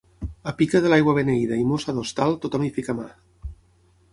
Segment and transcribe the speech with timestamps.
[0.51, 3.07] A pica de l'aigua beneita i mossa d'hostal, tothom hi fica mà.